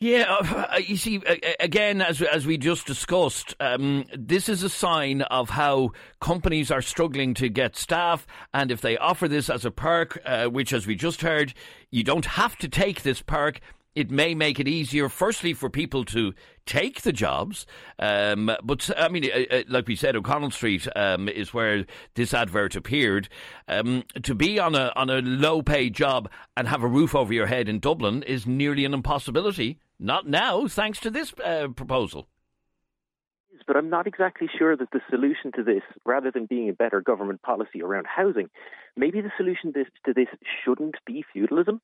Yeah, 0.00 0.24
uh, 0.28 0.76
you 0.84 0.96
see, 0.96 1.22
again, 1.60 2.02
as 2.02 2.20
as 2.20 2.44
we 2.44 2.58
just 2.58 2.86
discussed, 2.86 3.54
um, 3.60 4.04
this 4.14 4.48
is 4.48 4.62
a 4.62 4.68
sign 4.68 5.22
of 5.22 5.50
how 5.50 5.92
companies 6.20 6.70
are 6.70 6.82
struggling 6.82 7.32
to 7.34 7.48
get 7.48 7.76
staff, 7.76 8.26
and 8.52 8.70
if 8.70 8.80
they 8.80 8.98
offer 8.98 9.28
this 9.28 9.48
as 9.48 9.64
a 9.64 9.70
perk, 9.70 10.20
uh, 10.26 10.46
which, 10.46 10.72
as 10.72 10.86
we 10.86 10.94
just 10.96 11.22
heard, 11.22 11.54
you 11.90 12.02
don't 12.02 12.26
have 12.26 12.56
to 12.56 12.68
take 12.68 13.02
this 13.02 13.22
perk. 13.22 13.60
It 13.94 14.10
may 14.10 14.34
make 14.34 14.58
it 14.58 14.66
easier, 14.66 15.08
firstly, 15.08 15.54
for 15.54 15.70
people 15.70 16.04
to 16.06 16.34
take 16.66 17.02
the 17.02 17.12
jobs. 17.12 17.66
Um, 17.98 18.50
but, 18.62 18.90
I 18.96 19.08
mean, 19.08 19.30
uh, 19.32 19.54
uh 19.54 19.62
like 19.68 19.86
we 19.86 19.94
said, 19.96 20.16
O'Connell 20.16 20.50
Street 20.50 20.88
um, 20.96 21.28
is 21.28 21.54
where 21.54 21.86
this 22.14 22.34
advert 22.34 22.74
appeared. 22.74 23.28
Um, 23.68 24.02
to 24.22 24.34
be 24.34 24.58
on 24.58 24.74
a, 24.74 24.92
on 24.96 25.10
a 25.10 25.20
low 25.20 25.62
paid 25.62 25.94
job 25.94 26.28
and 26.56 26.66
have 26.66 26.82
a 26.82 26.88
roof 26.88 27.14
over 27.14 27.32
your 27.32 27.46
head 27.46 27.68
in 27.68 27.78
Dublin 27.78 28.22
is 28.24 28.46
nearly 28.46 28.84
an 28.84 28.94
impossibility. 28.94 29.78
Not 29.98 30.26
now, 30.26 30.66
thanks 30.66 30.98
to 31.00 31.10
this 31.10 31.32
uh, 31.44 31.68
proposal. 31.68 32.26
But 33.66 33.76
I'm 33.76 33.88
not 33.88 34.06
exactly 34.06 34.48
sure 34.58 34.76
that 34.76 34.90
the 34.90 35.00
solution 35.08 35.52
to 35.52 35.62
this, 35.62 35.82
rather 36.04 36.30
than 36.30 36.46
being 36.46 36.68
a 36.68 36.74
better 36.74 37.00
government 37.00 37.42
policy 37.42 37.82
around 37.82 38.06
housing, 38.06 38.50
maybe 38.96 39.20
the 39.20 39.32
solution 39.36 39.72
to 39.72 40.12
this 40.12 40.28
shouldn't 40.64 40.96
be 41.06 41.24
feudalism. 41.32 41.80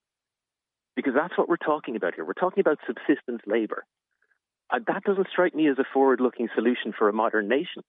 Because 1.03 1.15
that's 1.15 1.37
what 1.39 1.49
we're 1.49 1.57
talking 1.57 1.97
about 1.97 2.15
here. 2.15 2.25
We're 2.25 2.35
talking 2.35 2.61
about 2.61 2.79
subsistence 2.87 3.41
labour. 3.47 3.85
Uh, 4.71 4.81
that 4.87 5.03
doesn't 5.05 5.29
strike 5.33 5.55
me 5.55 5.69
as 5.69 5.79
a 5.79 5.85
forward 5.93 6.21
looking 6.21 6.49
solution 6.55 6.93
for 6.97 7.09
a 7.09 7.13
modern 7.13 7.49
nation. 7.49 7.83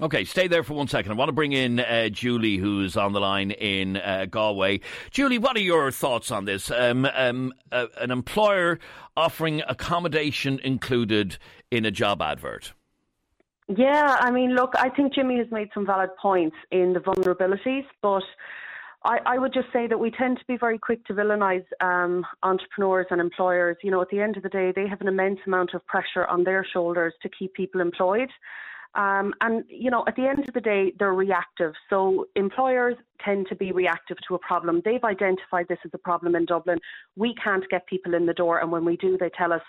Okay, 0.00 0.24
stay 0.24 0.48
there 0.48 0.64
for 0.64 0.74
one 0.74 0.88
second. 0.88 1.12
I 1.12 1.14
want 1.14 1.28
to 1.28 1.32
bring 1.32 1.52
in 1.52 1.78
uh, 1.78 2.08
Julie, 2.08 2.56
who's 2.56 2.96
on 2.96 3.12
the 3.12 3.20
line 3.20 3.52
in 3.52 3.96
uh, 3.96 4.26
Galway. 4.28 4.80
Julie, 5.12 5.38
what 5.38 5.56
are 5.56 5.60
your 5.60 5.90
thoughts 5.92 6.32
on 6.32 6.46
this? 6.46 6.68
Um, 6.70 7.06
um, 7.14 7.52
uh, 7.70 7.86
an 7.98 8.10
employer 8.10 8.80
offering 9.16 9.62
accommodation 9.68 10.58
included 10.64 11.38
in 11.70 11.84
a 11.84 11.92
job 11.92 12.22
advert. 12.22 12.72
Yeah, 13.68 14.16
I 14.20 14.32
mean, 14.32 14.56
look, 14.56 14.74
I 14.76 14.88
think 14.90 15.14
Jimmy 15.14 15.38
has 15.38 15.46
made 15.52 15.68
some 15.72 15.86
valid 15.86 16.10
points 16.20 16.56
in 16.70 16.92
the 16.92 17.00
vulnerabilities, 17.00 17.86
but 18.02 18.24
I, 19.04 19.18
I 19.26 19.38
would 19.38 19.52
just 19.52 19.68
say 19.72 19.86
that 19.86 19.98
we 19.98 20.10
tend 20.10 20.38
to 20.38 20.44
be 20.46 20.56
very 20.56 20.78
quick 20.78 21.04
to 21.06 21.12
villainise 21.12 21.64
um, 21.80 22.24
entrepreneurs 22.42 23.06
and 23.10 23.20
employers. 23.20 23.76
You 23.82 23.90
know, 23.90 24.00
at 24.00 24.08
the 24.08 24.20
end 24.20 24.36
of 24.36 24.42
the 24.42 24.48
day, 24.48 24.72
they 24.74 24.88
have 24.88 25.00
an 25.00 25.08
immense 25.08 25.40
amount 25.46 25.74
of 25.74 25.86
pressure 25.86 26.24
on 26.26 26.44
their 26.44 26.66
shoulders 26.72 27.12
to 27.22 27.28
keep 27.28 27.52
people 27.54 27.80
employed. 27.80 28.30
Um, 28.94 29.34
and, 29.40 29.64
you 29.68 29.90
know, 29.90 30.04
at 30.06 30.14
the 30.16 30.26
end 30.26 30.48
of 30.48 30.54
the 30.54 30.60
day, 30.60 30.92
they're 30.98 31.12
reactive. 31.12 31.72
So 31.90 32.26
employers 32.36 32.94
tend 33.24 33.48
to 33.48 33.56
be 33.56 33.72
reactive 33.72 34.16
to 34.28 34.36
a 34.36 34.38
problem. 34.38 34.80
They've 34.84 35.02
identified 35.02 35.66
this 35.68 35.78
as 35.84 35.90
a 35.94 35.98
problem 35.98 36.36
in 36.36 36.46
Dublin. 36.46 36.78
We 37.16 37.34
can't 37.34 37.68
get 37.68 37.86
people 37.86 38.14
in 38.14 38.24
the 38.24 38.34
door. 38.34 38.60
And 38.60 38.70
when 38.70 38.84
we 38.84 38.96
do, 38.96 39.18
they 39.18 39.30
tell 39.36 39.52
us, 39.52 39.62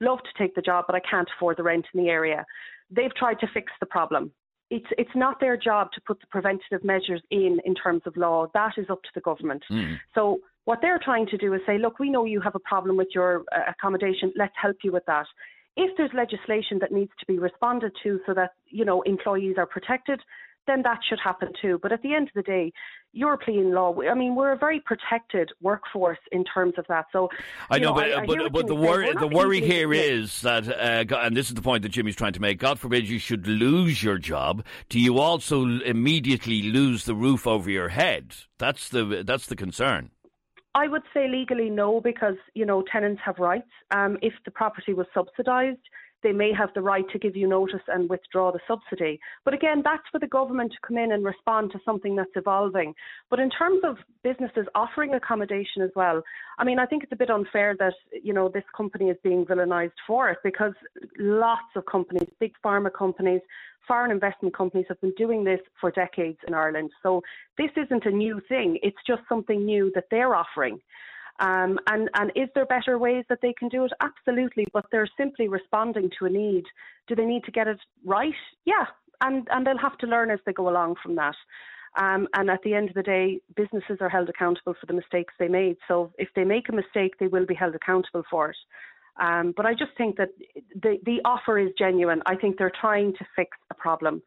love 0.00 0.18
to 0.18 0.42
take 0.42 0.54
the 0.54 0.62
job, 0.62 0.84
but 0.86 0.94
I 0.94 1.00
can't 1.00 1.28
afford 1.36 1.56
the 1.56 1.64
rent 1.64 1.86
in 1.92 2.02
the 2.02 2.08
area. 2.08 2.46
They've 2.90 3.14
tried 3.14 3.40
to 3.40 3.48
fix 3.52 3.72
the 3.80 3.86
problem. 3.86 4.32
It's 4.70 4.86
it's 4.98 5.14
not 5.14 5.40
their 5.40 5.56
job 5.56 5.92
to 5.92 6.00
put 6.00 6.20
the 6.20 6.26
preventative 6.26 6.84
measures 6.84 7.22
in 7.30 7.60
in 7.64 7.74
terms 7.74 8.02
of 8.06 8.16
law. 8.16 8.46
That 8.54 8.72
is 8.76 8.86
up 8.90 9.02
to 9.02 9.08
the 9.14 9.20
government. 9.20 9.64
Mm. 9.70 9.98
So 10.14 10.40
what 10.64 10.80
they're 10.82 11.00
trying 11.02 11.26
to 11.28 11.38
do 11.38 11.54
is 11.54 11.60
say, 11.66 11.78
look, 11.78 11.98
we 11.98 12.10
know 12.10 12.26
you 12.26 12.40
have 12.42 12.54
a 12.54 12.60
problem 12.60 12.96
with 12.96 13.08
your 13.14 13.44
uh, 13.52 13.60
accommodation. 13.70 14.32
Let's 14.36 14.52
help 14.60 14.76
you 14.84 14.92
with 14.92 15.06
that. 15.06 15.26
If 15.76 15.96
there's 15.96 16.10
legislation 16.12 16.78
that 16.80 16.92
needs 16.92 17.12
to 17.20 17.26
be 17.26 17.38
responded 17.38 17.92
to 18.02 18.20
so 18.26 18.34
that 18.34 18.50
you 18.66 18.84
know 18.84 19.00
employees 19.02 19.56
are 19.56 19.66
protected, 19.66 20.20
then 20.66 20.82
that 20.82 21.00
should 21.08 21.18
happen 21.22 21.48
too. 21.60 21.78
But 21.82 21.92
at 21.92 22.02
the 22.02 22.14
end 22.14 22.28
of 22.28 22.34
the 22.34 22.42
day, 22.42 22.72
European 23.12 23.72
law, 23.72 23.94
I 24.00 24.14
mean, 24.14 24.34
we're 24.34 24.52
a 24.52 24.58
very 24.58 24.80
protected 24.80 25.50
workforce 25.60 26.18
in 26.30 26.44
terms 26.44 26.74
of 26.78 26.86
that. 26.88 27.06
So 27.12 27.28
I 27.70 27.78
know, 27.78 27.88
know 27.88 27.94
but, 27.94 28.12
I, 28.12 28.22
I 28.22 28.26
but, 28.26 28.52
but 28.52 28.66
the 28.66 28.74
worry, 28.74 29.12
the 29.12 29.26
worry 29.26 29.60
here 29.60 29.92
is 29.92 30.42
that, 30.42 30.68
uh, 30.68 31.16
and 31.16 31.36
this 31.36 31.48
is 31.48 31.54
the 31.54 31.62
point 31.62 31.82
that 31.82 31.90
Jimmy's 31.90 32.16
trying 32.16 32.34
to 32.34 32.40
make. 32.40 32.58
God 32.58 32.78
forbid 32.78 33.08
you 33.08 33.18
should 33.18 33.46
lose 33.46 34.02
your 34.02 34.18
job. 34.18 34.64
Do 34.88 35.00
you 35.00 35.18
also 35.18 35.64
immediately 35.64 36.62
lose 36.62 37.04
the 37.04 37.14
roof 37.14 37.46
over 37.46 37.70
your 37.70 37.88
head? 37.88 38.34
That's 38.58 38.88
the 38.88 39.22
that's 39.24 39.46
the 39.46 39.56
concern. 39.56 40.10
I 40.74 40.86
would 40.86 41.02
say 41.14 41.28
legally 41.28 41.70
no, 41.70 42.00
because 42.00 42.36
you 42.54 42.66
know 42.66 42.84
tenants 42.92 43.20
have 43.24 43.38
rights. 43.38 43.70
Um, 43.90 44.18
if 44.22 44.34
the 44.44 44.50
property 44.50 44.92
was 44.92 45.06
subsidised, 45.14 45.80
they 46.22 46.32
may 46.32 46.52
have 46.52 46.70
the 46.74 46.80
right 46.82 47.04
to 47.10 47.18
give 47.18 47.36
you 47.36 47.46
notice 47.46 47.82
and 47.88 48.08
withdraw 48.08 48.50
the 48.52 48.60
subsidy. 48.66 49.20
But 49.44 49.54
again, 49.54 49.82
that's 49.84 50.02
for 50.10 50.18
the 50.18 50.26
government 50.26 50.72
to 50.72 50.78
come 50.86 50.98
in 50.98 51.12
and 51.12 51.24
respond 51.24 51.72
to 51.72 51.80
something 51.84 52.16
that's 52.16 52.30
evolving. 52.34 52.94
But 53.30 53.40
in 53.40 53.50
terms 53.50 53.80
of 53.84 53.96
businesses 54.22 54.66
offering 54.74 55.14
accommodation 55.14 55.82
as 55.82 55.90
well, 55.94 56.22
I 56.58 56.64
mean, 56.64 56.78
I 56.78 56.86
think 56.86 57.02
it's 57.02 57.12
a 57.12 57.16
bit 57.16 57.30
unfair 57.30 57.76
that, 57.78 57.94
you 58.22 58.32
know, 58.32 58.48
this 58.48 58.64
company 58.76 59.10
is 59.10 59.16
being 59.22 59.44
villainised 59.44 59.92
for 60.06 60.30
it 60.30 60.38
because 60.42 60.74
lots 61.18 61.70
of 61.76 61.86
companies, 61.86 62.28
big 62.40 62.52
pharma 62.64 62.92
companies, 62.92 63.40
foreign 63.86 64.10
investment 64.10 64.54
companies 64.54 64.86
have 64.88 65.00
been 65.00 65.14
doing 65.16 65.42
this 65.44 65.60
for 65.80 65.90
decades 65.90 66.38
in 66.46 66.54
Ireland. 66.54 66.90
So 67.02 67.22
this 67.56 67.70
isn't 67.76 68.04
a 68.04 68.10
new 68.10 68.40
thing. 68.48 68.78
It's 68.82 68.98
just 69.06 69.22
something 69.28 69.64
new 69.64 69.90
that 69.94 70.04
they're 70.10 70.34
offering. 70.34 70.78
Um, 71.40 71.78
and, 71.86 72.10
and 72.14 72.32
is 72.34 72.48
there 72.54 72.66
better 72.66 72.98
ways 72.98 73.24
that 73.28 73.38
they 73.42 73.52
can 73.52 73.68
do 73.68 73.84
it? 73.84 73.92
Absolutely, 74.00 74.66
but 74.72 74.86
they're 74.90 75.08
simply 75.16 75.48
responding 75.48 76.10
to 76.18 76.26
a 76.26 76.30
need. 76.30 76.64
Do 77.06 77.14
they 77.14 77.24
need 77.24 77.44
to 77.44 77.52
get 77.52 77.68
it 77.68 77.78
right? 78.04 78.34
Yeah, 78.64 78.86
and, 79.20 79.46
and 79.50 79.66
they'll 79.66 79.78
have 79.78 79.98
to 79.98 80.06
learn 80.06 80.30
as 80.30 80.40
they 80.44 80.52
go 80.52 80.68
along 80.68 80.96
from 81.02 81.14
that. 81.16 81.36
Um, 81.98 82.28
and 82.34 82.50
at 82.50 82.62
the 82.62 82.74
end 82.74 82.88
of 82.88 82.94
the 82.94 83.02
day, 83.02 83.40
businesses 83.56 83.98
are 84.00 84.08
held 84.08 84.28
accountable 84.28 84.74
for 84.78 84.86
the 84.86 84.92
mistakes 84.92 85.34
they 85.38 85.48
made. 85.48 85.76
So 85.88 86.12
if 86.18 86.28
they 86.36 86.44
make 86.44 86.68
a 86.68 86.72
mistake, 86.72 87.14
they 87.18 87.26
will 87.26 87.46
be 87.46 87.54
held 87.54 87.74
accountable 87.74 88.24
for 88.30 88.50
it. 88.50 88.56
Um, 89.20 89.52
but 89.56 89.66
I 89.66 89.72
just 89.72 89.92
think 89.96 90.16
that 90.16 90.28
the, 90.80 90.98
the 91.04 91.20
offer 91.24 91.58
is 91.58 91.70
genuine. 91.76 92.22
I 92.26 92.36
think 92.36 92.56
they're 92.56 92.72
trying 92.80 93.14
to 93.14 93.26
fix 93.34 93.56
a 93.70 93.74
problem. 93.74 94.22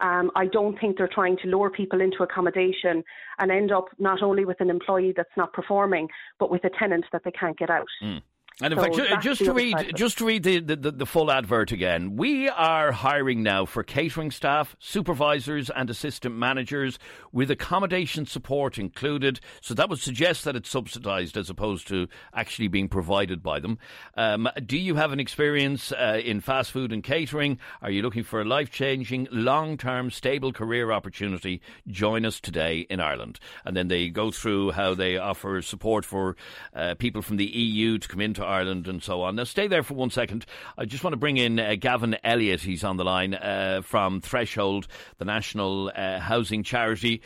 Um, 0.00 0.30
I 0.36 0.46
don't 0.46 0.78
think 0.78 0.96
they're 0.96 1.08
trying 1.12 1.36
to 1.38 1.48
lure 1.48 1.70
people 1.70 2.00
into 2.00 2.22
accommodation 2.22 3.02
and 3.38 3.50
end 3.50 3.72
up 3.72 3.86
not 3.98 4.22
only 4.22 4.44
with 4.44 4.60
an 4.60 4.70
employee 4.70 5.12
that's 5.16 5.36
not 5.36 5.52
performing, 5.52 6.08
but 6.38 6.50
with 6.50 6.64
a 6.64 6.70
tenant 6.78 7.04
that 7.12 7.22
they 7.24 7.32
can't 7.32 7.58
get 7.58 7.70
out. 7.70 7.88
Mm. 8.02 8.22
And 8.60 8.72
in 8.72 8.78
so 8.78 8.92
fact, 8.92 9.22
just 9.22 9.44
to 9.44 9.52
read, 9.52 9.92
just 9.94 10.18
to 10.18 10.24
read 10.24 10.42
the, 10.42 10.58
the, 10.58 10.90
the, 10.90 11.06
full 11.06 11.30
advert 11.30 11.70
again, 11.70 12.16
we 12.16 12.48
are 12.48 12.90
hiring 12.90 13.44
now 13.44 13.64
for 13.64 13.84
catering 13.84 14.32
staff, 14.32 14.74
supervisors, 14.80 15.70
and 15.70 15.88
assistant 15.88 16.34
managers 16.34 16.98
with 17.30 17.52
accommodation 17.52 18.26
support 18.26 18.76
included. 18.76 19.38
So 19.60 19.74
that 19.74 19.88
would 19.88 20.00
suggest 20.00 20.44
that 20.44 20.56
it's 20.56 20.68
subsidised 20.68 21.36
as 21.36 21.48
opposed 21.48 21.86
to 21.88 22.08
actually 22.34 22.66
being 22.66 22.88
provided 22.88 23.44
by 23.44 23.60
them. 23.60 23.78
Um, 24.16 24.48
do 24.66 24.76
you 24.76 24.96
have 24.96 25.12
an 25.12 25.20
experience 25.20 25.92
uh, 25.92 26.20
in 26.24 26.40
fast 26.40 26.72
food 26.72 26.92
and 26.92 27.04
catering? 27.04 27.60
Are 27.80 27.92
you 27.92 28.02
looking 28.02 28.24
for 28.24 28.40
a 28.40 28.44
life 28.44 28.72
changing, 28.72 29.28
long 29.30 29.76
term, 29.76 30.10
stable 30.10 30.52
career 30.52 30.90
opportunity? 30.90 31.60
Join 31.86 32.26
us 32.26 32.40
today 32.40 32.80
in 32.90 32.98
Ireland. 32.98 33.38
And 33.64 33.76
then 33.76 33.86
they 33.86 34.08
go 34.08 34.32
through 34.32 34.72
how 34.72 34.94
they 34.94 35.16
offer 35.16 35.62
support 35.62 36.04
for 36.04 36.34
uh, 36.74 36.96
people 36.96 37.22
from 37.22 37.36
the 37.36 37.46
EU 37.46 37.98
to 37.98 38.08
come 38.08 38.20
into 38.20 38.47
Ireland 38.48 38.88
and 38.88 39.02
so 39.02 39.22
on. 39.22 39.36
Now, 39.36 39.44
stay 39.44 39.68
there 39.68 39.82
for 39.82 39.94
one 39.94 40.10
second. 40.10 40.46
I 40.76 40.84
just 40.84 41.04
want 41.04 41.12
to 41.12 41.18
bring 41.18 41.36
in 41.36 41.60
uh, 41.60 41.76
Gavin 41.78 42.16
Elliott. 42.24 42.62
He's 42.62 42.82
on 42.82 42.96
the 42.96 43.04
line 43.04 43.34
uh, 43.34 43.82
from 43.84 44.20
Threshold, 44.20 44.88
the 45.18 45.24
national 45.24 45.92
uh, 45.94 46.18
housing 46.18 46.62
charity. 46.62 47.22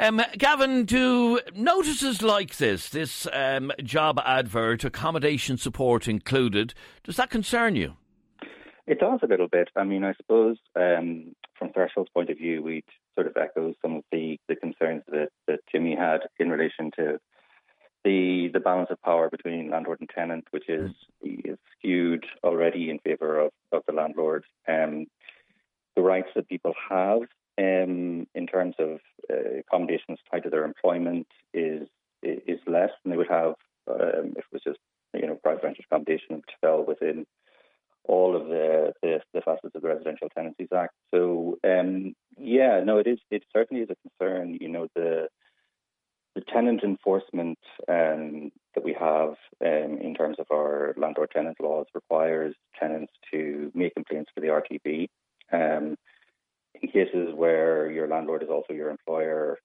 Um, 0.00 0.22
Gavin, 0.36 0.84
do 0.84 1.40
notices 1.56 2.22
like 2.22 2.56
this, 2.56 2.88
this 2.90 3.26
um, 3.32 3.72
job 3.82 4.20
advert, 4.24 4.84
accommodation 4.84 5.56
support 5.58 6.06
included, 6.06 6.72
does 7.02 7.16
that 7.16 7.30
concern 7.30 7.74
you? 7.74 7.94
It 8.86 9.00
does 9.00 9.20
a 9.22 9.26
little 9.26 9.48
bit. 9.48 9.68
I 9.76 9.84
mean, 9.84 10.04
I 10.04 10.14
suppose 10.14 10.56
um, 10.76 11.34
from 11.58 11.72
Threshold's 11.72 12.10
point 12.10 12.30
of 12.30 12.38
view, 12.38 12.62
we'd 12.62 12.84
sort 13.16 13.26
of 13.26 13.36
echo 13.36 13.74
some 13.82 13.96
of 13.96 14.04
the, 14.12 14.38
the 14.48 14.54
concerns 14.54 15.02
that, 15.08 15.30
that 15.48 15.60
Jimmy 15.70 15.96
had 15.96 16.20
in 16.38 16.48
relation 16.48 16.92
to 16.96 17.18
the 18.04 18.48
the 18.52 18.60
balance 18.60 18.88
of 18.90 19.00
power 19.02 19.28
between 19.28 19.70
landlord 19.70 20.00
and 20.00 20.10
tenant, 20.14 20.46
which 20.50 20.68
is, 20.68 20.90
mm. 21.24 21.52
is 21.52 21.58
skewed 21.76 22.24
already 22.44 22.90
in 22.90 22.98
favour 23.00 23.40
of, 23.40 23.50
of 23.72 23.82
the 23.86 23.92
landlord. 23.92 24.44
Um, 24.68 25.06
the 25.96 26.02
rights 26.02 26.28
that 26.36 26.48
people 26.48 26.74
have 26.88 27.22
um, 27.58 28.26
in 28.34 28.46
terms 28.46 28.76
of 28.78 29.00
uh, 29.30 29.58
accommodations 29.60 30.18
tied 30.30 30.44
to 30.44 30.50
their 30.50 30.64
employment 30.64 31.26
is 31.52 31.88
is 32.22 32.60
less 32.66 32.90
than 33.02 33.10
they 33.10 33.16
would 33.16 33.28
have 33.28 33.54
um, 33.88 34.34
if 34.36 34.44
it 34.44 34.52
was 34.52 34.62
just 34.62 34.78
you 35.14 35.26
know 35.26 35.38
private 35.42 35.64
rented 35.64 35.84
accommodation 35.84 36.36
which 36.36 36.44
fell 36.60 36.84
within 36.84 37.26
all 38.04 38.34
of 38.34 38.46
the, 38.46 38.92
the, 39.02 39.20
the 39.34 39.42
facets 39.42 39.74
of 39.74 39.82
the 39.82 39.86
Residential 39.86 40.28
Tenancies 40.30 40.68
Act. 40.74 40.94
So 41.14 41.58
um, 41.62 42.14
yeah, 42.38 42.80
no, 42.84 42.98
it 42.98 43.06
is 43.06 43.18
it 43.30 43.44
certainly 43.54 43.82
is 43.82 43.90
a 43.90 44.08
concern. 44.08 44.56
You 44.60 44.68
know 44.68 44.88
the 44.94 45.28
the 45.30 45.47
tenant 46.58 46.82
enforcement 46.82 47.58
um, 47.88 48.50
that 48.74 48.84
we 48.84 48.94
have 48.98 49.34
um, 49.64 49.98
in 50.00 50.14
terms 50.16 50.36
of 50.38 50.46
our 50.52 50.94
landlord 50.96 51.30
tenant 51.32 51.56
laws 51.60 51.86
requires 51.94 52.54
tenants 52.78 53.12
to 53.32 53.70
make 53.74 53.94
complaints 53.94 54.30
to 54.34 54.40
the 54.40 54.48
RTB. 54.48 55.08
Um, 55.52 55.96
in 56.80 56.88
cases 56.88 57.34
where 57.34 57.90
your 57.90 58.08
landlord 58.08 58.42
is 58.42 58.48
also 58.50 58.72
your 58.72 58.90
employer, 58.90 59.58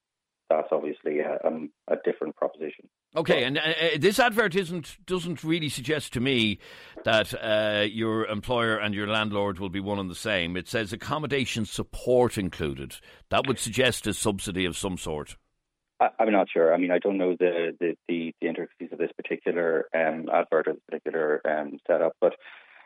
that's 0.50 0.68
obviously 0.72 1.20
a, 1.20 1.40
um, 1.46 1.72
a 1.88 1.96
different 2.04 2.36
proposition. 2.36 2.90
Okay, 3.16 3.44
and 3.44 3.58
uh, 3.58 3.62
uh, 3.62 3.88
this 4.00 4.20
advert 4.20 4.56
isn't 4.56 4.98
doesn't 5.06 5.44
really 5.44 5.70
suggest 5.70 6.14
to 6.14 6.20
me 6.20 6.60
that 7.06 7.34
uh, 7.34 7.86
your 7.86 8.26
employer 8.26 8.78
and 8.78 8.94
your 8.96 9.08
landlord 9.08 9.60
will 9.60 9.70
be 9.70 9.80
one 9.80 10.00
and 10.00 10.10
the 10.10 10.16
same. 10.16 10.58
It 10.58 10.68
says 10.68 10.94
accommodation 10.94 11.66
support 11.66 12.38
included. 12.38 12.98
That 13.30 13.48
would 13.48 13.60
suggest 13.60 14.08
a 14.08 14.14
subsidy 14.14 14.66
of 14.66 14.78
some 14.78 14.98
sort. 14.98 15.38
I, 16.20 16.24
am 16.24 16.32
not 16.32 16.48
sure. 16.52 16.74
I 16.74 16.78
mean, 16.78 16.92
I 16.92 17.00
don't 17.00 17.18
know 17.18 17.36
the 17.40 17.76
the, 17.80 17.96
the, 18.08 18.34
the 18.40 18.48
intricacies 18.48 18.90
of 18.92 19.00
this 19.00 19.12
particular 19.16 19.86
um, 19.94 20.30
advert 20.34 20.68
or 20.68 20.74
this 20.74 20.84
particular 20.90 21.42
um, 21.46 21.80
setup, 21.88 22.14
but 22.20 22.34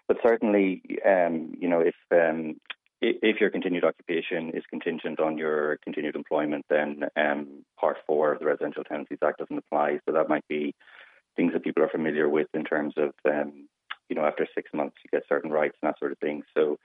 but 0.08 0.18
certainly, 0.24 0.82
um, 1.06 1.54
you 1.60 1.68
know, 1.68 1.82
if 1.82 1.96
um, 2.12 2.60
if 3.02 3.40
your 3.40 3.50
continued 3.50 3.84
occupation 3.84 4.52
is 4.56 4.64
contingent 4.70 5.20
on 5.20 5.38
your 5.38 5.78
continued 5.84 6.16
employment, 6.16 6.66
then 6.70 7.04
um, 7.16 7.64
Part 7.80 7.98
Four 8.08 8.34
of 8.34 8.40
the 8.40 8.46
Residential 8.46 8.84
Tenancies 8.84 9.20
Act 9.24 9.40
doesn't 9.40 9.58
apply. 9.58 10.00
So 10.06 10.14
that 10.14 10.30
might 10.30 10.48
be 10.48 10.74
things 11.36 11.54
that 11.54 11.64
people 11.64 11.84
are 11.84 11.90
familiar 11.90 12.28
with 12.28 12.48
in 12.56 12.64
terms 12.64 12.96
of, 12.98 13.14
um, 13.30 13.68
you 14.10 14.16
know, 14.16 14.26
after 14.26 14.48
six 14.56 14.72
months 14.74 14.96
you 15.04 15.10
get 15.12 15.28
certain 15.30 15.52
rights 15.52 15.76
and 15.82 15.90
that 15.90 16.00
sort 16.00 16.12
of 16.12 16.18
thing. 16.18 16.42
So 16.58 16.78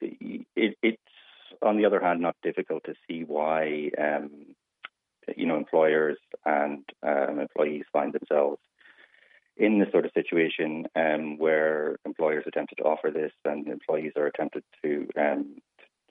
it, 0.00 0.76
it's 0.82 0.98
on 1.62 1.76
the 1.76 1.86
other 1.86 2.00
hand 2.00 2.20
not 2.20 2.36
difficult 2.42 2.82
to 2.84 2.94
see 3.08 3.22
why 3.22 3.90
you 5.36 5.46
know, 5.46 5.56
employers 5.56 6.18
and 6.44 6.84
um, 7.02 7.40
employees 7.40 7.84
find 7.92 8.12
themselves 8.12 8.60
in 9.56 9.78
this 9.78 9.90
sort 9.92 10.04
of 10.04 10.10
situation 10.14 10.86
um, 10.96 11.38
where 11.38 11.96
employers 12.04 12.44
attempted 12.46 12.76
to 12.76 12.84
offer 12.84 13.10
this 13.10 13.32
and 13.44 13.68
employees 13.68 14.12
are 14.16 14.26
attempted 14.26 14.64
to 14.82 15.06
um, 15.16 15.56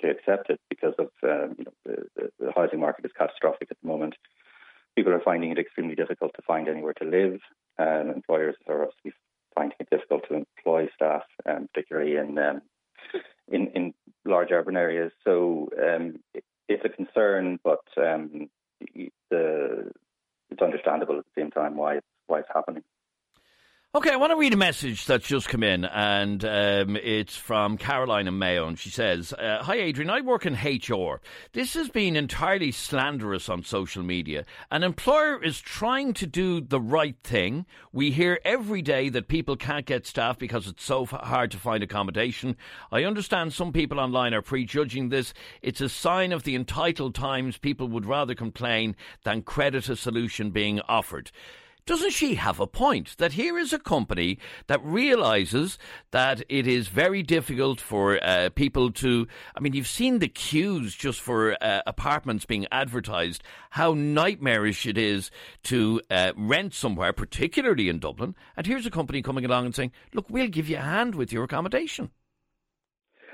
to 0.02 0.10
accept 0.10 0.50
it 0.50 0.60
because 0.70 0.94
of 0.98 1.10
um, 1.24 1.56
you 1.58 1.66
know 1.66 1.74
the, 2.16 2.30
the, 2.40 2.52
housing 2.56 2.80
market 2.80 3.06
is 3.06 3.12
catastrophic 3.18 3.70
at 3.72 3.78
the 3.82 3.88
moment. 3.88 4.16
People 4.96 5.14
are 5.14 5.22
finding 5.22 5.52
it 5.52 5.60
extremely 5.60 5.96
difficult 5.96 6.32
to 6.36 6.42
find 6.44 6.68
anywhere 6.68 6.94
to 6.94 7.06
live. 7.06 7.40
Um, 7.80 8.12
employers 8.16 8.56
are 8.68 8.84
obviously 8.84 9.14
finding 9.56 9.78
it 9.80 9.90
difficult 9.90 10.24
to 10.30 10.36
employ 10.36 10.88
staff, 10.96 11.24
um, 11.50 11.68
particularly 11.74 12.16
in, 12.16 12.38
in 13.52 13.68
in 13.68 13.94
large 14.26 14.52
urban 14.52 14.78
areas. 14.78 15.12
So 15.24 15.70
it, 16.34 16.44
it's 16.70 16.86
a 16.86 16.90
concern, 16.90 17.60
but 17.64 17.84
um, 17.98 18.50
the 19.30 19.86
uh, 19.86 19.90
it's 20.50 20.62
understandable 20.62 21.18
at 21.18 21.26
the 21.26 21.42
same 21.42 21.52
time 21.52 21.76
why 21.76 21.96
it's 21.96 22.08
why 22.28 22.40
it's 22.40 22.50
happening. 22.54 22.84
Okay, 23.96 24.10
I 24.10 24.16
want 24.16 24.32
to 24.32 24.38
read 24.38 24.56
a 24.56 24.58
message 24.58 25.06
that's 25.06 25.28
just 25.28 25.48
come 25.48 25.62
in, 25.62 25.86
and 25.86 26.44
um, 26.44 26.98
it's 26.98 27.38
from 27.38 27.78
Caroline 27.78 28.28
and 28.28 28.40
Mayo, 28.40 28.68
and 28.68 28.80
she 28.80 28.90
says, 28.90 29.34
uh, 29.34 29.60
"Hi, 29.62 29.76
Adrian. 29.76 30.10
I 30.10 30.22
work 30.22 30.48
in 30.48 30.56
HR. 30.56 31.22
This 31.52 31.76
has 31.76 31.90
been 31.90 32.16
entirely 32.16 32.72
slanderous 32.72 33.50
on 33.50 33.62
social 33.62 34.02
media. 34.02 34.46
An 34.72 34.82
employer 34.82 35.44
is 35.44 35.62
trying 35.62 36.14
to 36.14 36.26
do 36.26 36.60
the 36.60 36.82
right 36.82 37.16
thing. 37.24 37.68
We 37.92 38.10
hear 38.10 38.40
every 38.44 38.82
day 38.82 39.10
that 39.10 39.28
people 39.28 39.56
can't 39.56 39.86
get 39.86 40.08
staff 40.08 40.40
because 40.40 40.68
it's 40.68 40.84
so 40.84 41.06
hard 41.06 41.52
to 41.52 41.60
find 41.60 41.84
accommodation. 41.84 42.58
I 42.92 43.04
understand 43.04 43.54
some 43.54 43.72
people 43.72 44.00
online 44.00 44.34
are 44.34 44.42
prejudging 44.42 45.10
this. 45.10 45.36
It's 45.62 45.82
a 45.82 45.88
sign 45.88 46.32
of 46.32 46.46
the 46.46 46.56
entitled 46.56 47.14
times. 47.14 47.60
People 47.60 47.90
would 47.90 48.08
rather 48.08 48.34
complain 48.34 48.96
than 49.24 49.44
credit 49.44 49.88
a 49.88 49.96
solution 49.96 50.50
being 50.50 50.82
offered." 50.90 51.30
Doesn't 51.86 52.12
she 52.12 52.36
have 52.36 52.60
a 52.60 52.68
point 52.68 53.16
that 53.18 53.34
here 53.34 53.58
is 53.58 53.74
a 53.74 53.80
company 53.80 54.40
that 54.68 54.84
realizes 54.84 55.78
that 56.12 56.44
it 56.50 56.68
is 56.68 56.88
very 56.88 57.22
difficult 57.24 57.80
for 57.80 58.24
uh, 58.24 58.50
people 58.56 58.92
to 58.92 59.28
i 59.56 59.60
mean 59.60 59.74
you've 59.74 59.88
seen 59.88 60.20
the 60.20 60.28
queues 60.28 60.96
just 60.96 61.20
for 61.20 61.58
uh, 61.62 61.82
apartments 61.86 62.46
being 62.46 62.66
advertised 62.72 63.44
how 63.72 63.94
nightmarish 63.94 64.86
it 64.86 64.98
is 64.98 65.32
to 65.64 66.02
uh, 66.10 66.32
rent 66.36 66.74
somewhere 66.74 67.14
particularly 67.14 67.90
in 67.90 68.00
dublin. 68.00 68.36
And 68.56 68.68
here's 68.68 68.86
a 68.86 68.92
company 68.92 69.22
coming 69.22 69.46
along 69.46 69.66
and 69.66 69.76
saying 69.76 69.92
look 70.14 70.30
we'll 70.30 70.48
give 70.48 70.70
you 70.70 70.78
a 70.78 70.82
hand 70.82 71.16
with 71.16 71.32
your 71.32 71.44
accommodation. 71.44 72.12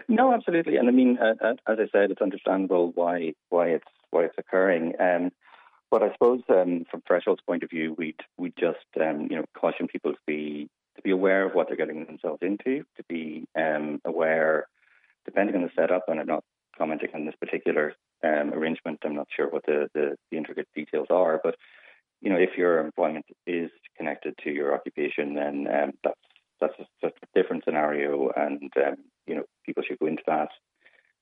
No 0.07 0.33
absolutely. 0.33 0.77
And 0.77 0.87
i 0.87 0.91
mean 0.91 1.17
uh, 1.21 1.33
uh, 1.43 1.53
as 1.67 1.77
i 1.79 1.87
said 1.91 2.11
it's 2.11 2.21
understandable 2.21 2.91
why 2.95 3.33
why 3.49 3.67
it's 3.67 3.85
why 4.11 4.23
it's 4.25 4.37
occurring. 4.37 4.93
Um, 4.99 5.31
but 5.91 6.03
I 6.03 6.11
suppose 6.13 6.41
um, 6.49 6.85
from 6.89 7.01
Threshold's 7.01 7.41
point 7.45 7.63
of 7.63 7.69
view, 7.69 7.95
we'd 7.97 8.19
we 8.37 8.53
just 8.59 8.77
um, 8.99 9.27
you 9.29 9.37
know 9.37 9.45
caution 9.57 9.87
people 9.87 10.13
to 10.13 10.19
be 10.27 10.69
to 10.95 11.01
be 11.01 11.11
aware 11.11 11.45
of 11.45 11.53
what 11.53 11.67
they're 11.67 11.77
getting 11.77 12.05
themselves 12.05 12.39
into, 12.41 12.83
to 12.97 13.03
be 13.07 13.45
um, 13.57 14.01
aware, 14.05 14.67
depending 15.25 15.55
on 15.55 15.61
the 15.61 15.71
setup. 15.75 16.05
And 16.07 16.19
I'm 16.19 16.27
not 16.27 16.43
commenting 16.77 17.09
on 17.13 17.25
this 17.25 17.35
particular 17.39 17.93
um, 18.23 18.53
arrangement. 18.53 18.99
I'm 19.03 19.15
not 19.15 19.27
sure 19.35 19.49
what 19.49 19.65
the, 19.65 19.87
the, 19.93 20.15
the 20.31 20.37
intricate 20.37 20.67
details 20.75 21.07
are, 21.09 21.39
but 21.43 21.55
you 22.21 22.29
know 22.29 22.37
if 22.37 22.57
your 22.57 22.79
employment 22.79 23.25
is 23.47 23.69
connected 23.97 24.35
to 24.43 24.51
your 24.51 24.73
occupation, 24.73 25.35
then 25.35 25.67
um, 25.73 25.91
that's 26.03 26.19
that's 26.61 26.79
a, 26.79 26.85
that's 27.01 27.17
a, 27.23 27.39
different 27.39 27.63
scenario, 27.63 28.31
and 28.35 28.71
um, 28.77 28.95
you 29.25 29.35
know 29.35 29.43
people 29.65 29.83
should 29.87 29.99
go 29.99 30.07
into 30.07 30.23
that 30.27 30.49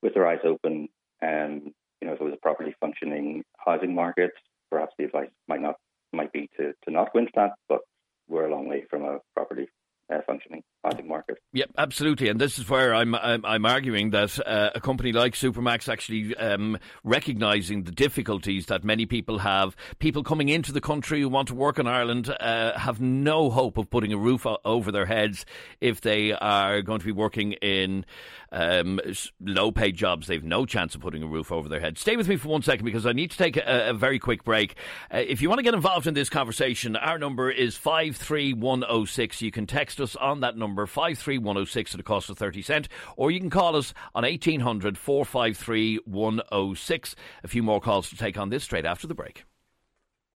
with 0.01 0.13
their 0.13 0.27
eyes 0.27 0.39
open. 0.43 0.89
Um, 1.21 1.73
you 2.01 2.07
know, 2.07 2.13
if 2.13 2.21
it 2.21 2.23
was 2.23 2.33
a 2.33 2.41
properly 2.41 2.75
functioning 2.79 3.43
housing 3.57 3.93
market, 3.93 4.31
perhaps 4.69 4.93
the 4.97 5.05
advice 5.05 5.29
might 5.47 5.61
not 5.61 5.75
might 6.13 6.31
be 6.31 6.49
to, 6.57 6.73
to 6.83 6.91
not 6.91 7.09
into 7.15 7.31
that, 7.35 7.51
but 7.67 7.79
we're 8.27 8.45
a 8.45 8.51
long 8.51 8.67
way 8.67 8.85
from 8.89 9.03
a 9.03 9.19
properly 9.35 9.67
uh, 10.11 10.19
functioning 10.25 10.63
housing 10.83 11.07
market. 11.07 11.37
Yep, 11.53 11.71
absolutely, 11.77 12.29
and 12.29 12.39
this 12.39 12.57
is 12.57 12.69
where 12.69 12.93
I'm 12.93 13.13
I'm, 13.15 13.45
I'm 13.45 13.65
arguing 13.65 14.11
that 14.11 14.39
uh, 14.45 14.69
a 14.73 14.79
company 14.79 15.11
like 15.11 15.33
Supermac's 15.33 15.89
actually 15.89 16.35
um, 16.37 16.77
recognizing 17.03 17.83
the 17.83 17.91
difficulties 17.91 18.67
that 18.67 18.83
many 18.83 19.05
people 19.05 19.39
have. 19.39 19.75
People 19.99 20.23
coming 20.23 20.49
into 20.49 20.71
the 20.71 20.81
country 20.81 21.21
who 21.21 21.29
want 21.29 21.49
to 21.49 21.55
work 21.55 21.77
in 21.79 21.87
Ireland 21.87 22.33
uh, 22.39 22.77
have 22.77 23.01
no 23.01 23.49
hope 23.49 23.77
of 23.77 23.89
putting 23.89 24.13
a 24.13 24.17
roof 24.17 24.45
over 24.63 24.91
their 24.91 25.05
heads 25.05 25.45
if 25.81 26.01
they 26.01 26.31
are 26.31 26.81
going 26.81 26.99
to 26.99 27.05
be 27.05 27.11
working 27.11 27.53
in 27.53 28.05
um, 28.51 28.99
low 29.39 29.71
paid 29.71 29.95
jobs. 29.95 30.27
They've 30.27 30.43
no 30.43 30.65
chance 30.65 30.95
of 30.95 31.01
putting 31.01 31.23
a 31.23 31.27
roof 31.27 31.51
over 31.51 31.69
their 31.69 31.79
head. 31.79 31.97
Stay 31.97 32.15
with 32.15 32.27
me 32.27 32.37
for 32.37 32.49
one 32.49 32.61
second 32.61 32.85
because 32.85 33.05
I 33.05 33.13
need 33.13 33.31
to 33.31 33.37
take 33.37 33.57
a, 33.57 33.89
a 33.89 33.93
very 33.93 34.19
quick 34.19 34.43
break. 34.43 34.75
Uh, 35.13 35.17
if 35.17 35.41
you 35.41 35.49
want 35.49 35.59
to 35.59 35.63
get 35.63 35.73
involved 35.73 36.07
in 36.07 36.13
this 36.13 36.29
conversation, 36.29 36.95
our 36.95 37.17
number 37.17 37.49
is 37.49 37.77
53106. 37.77 39.41
You 39.41 39.51
can 39.51 39.67
text 39.67 39.99
us 39.99 40.15
on 40.15 40.41
that 40.41 40.57
number 40.57 40.85
53106 40.85 41.93
at 41.93 41.99
a 41.99 42.03
cost 42.03 42.29
of 42.29 42.37
30 42.37 42.61
cent, 42.61 42.87
or 43.15 43.31
you 43.31 43.39
can 43.39 43.49
call 43.49 43.75
us 43.75 43.93
on 44.15 44.23
1800 44.23 44.97
453 44.97 45.99
106. 46.05 47.15
A 47.43 47.47
few 47.47 47.63
more 47.63 47.81
calls 47.81 48.09
to 48.09 48.17
take 48.17 48.37
on 48.37 48.49
this 48.49 48.63
straight 48.63 48.85
after 48.85 49.07
the 49.07 49.15
break. 49.15 49.45